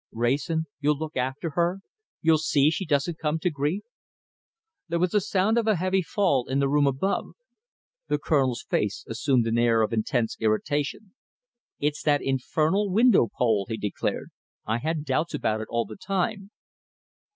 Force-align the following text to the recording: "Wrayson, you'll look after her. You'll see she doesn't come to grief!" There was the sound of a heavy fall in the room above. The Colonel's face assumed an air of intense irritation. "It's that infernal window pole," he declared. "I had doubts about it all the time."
"Wrayson, 0.11 0.65
you'll 0.79 0.97
look 0.97 1.15
after 1.15 1.51
her. 1.51 1.81
You'll 2.23 2.39
see 2.39 2.71
she 2.71 2.87
doesn't 2.87 3.19
come 3.19 3.37
to 3.37 3.51
grief!" 3.51 3.83
There 4.87 4.97
was 4.97 5.11
the 5.11 5.21
sound 5.21 5.59
of 5.59 5.67
a 5.67 5.75
heavy 5.75 6.01
fall 6.01 6.47
in 6.47 6.57
the 6.57 6.67
room 6.67 6.87
above. 6.87 7.35
The 8.07 8.17
Colonel's 8.17 8.63
face 8.67 9.05
assumed 9.07 9.45
an 9.45 9.59
air 9.59 9.83
of 9.83 9.93
intense 9.93 10.35
irritation. 10.39 11.13
"It's 11.77 12.01
that 12.01 12.23
infernal 12.23 12.89
window 12.89 13.29
pole," 13.31 13.67
he 13.69 13.77
declared. 13.77 14.31
"I 14.65 14.79
had 14.79 15.05
doubts 15.05 15.35
about 15.35 15.61
it 15.61 15.67
all 15.69 15.85
the 15.85 15.97
time." 15.97 16.49